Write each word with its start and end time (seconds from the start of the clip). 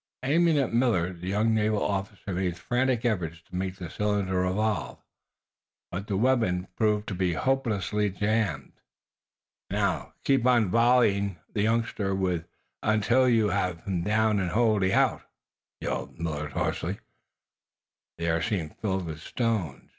Aiming 0.23 0.57
at 0.57 0.73
Millard, 0.73 1.21
the 1.21 1.27
young 1.27 1.53
naval 1.53 1.83
officer 1.83 2.33
made 2.33 2.57
frantic 2.57 3.05
efforts 3.05 3.39
to 3.43 3.55
make 3.55 3.75
the 3.75 3.87
cylinder 3.87 4.37
revolve. 4.41 4.97
But 5.91 6.07
the 6.07 6.17
weapon 6.17 6.69
proved 6.75 7.05
to 7.09 7.13
be 7.13 7.33
hopelessly 7.33 8.09
jammed. 8.09 8.71
"Now, 9.69 10.15
keep 10.23 10.43
on 10.47 10.71
volleying 10.71 11.37
the 11.53 11.61
youngster 11.61 12.15
with 12.15 12.47
until 12.81 13.29
you 13.29 13.49
have 13.49 13.83
him 13.83 14.01
down 14.01 14.39
and 14.39 14.49
wholly 14.49 14.91
out!" 14.91 15.21
yelled 15.79 16.17
Millard, 16.17 16.53
hoarsely. 16.53 16.97
The 18.17 18.25
air 18.25 18.41
seemed 18.41 18.77
filled 18.77 19.05
with 19.05 19.19
stones. 19.21 19.87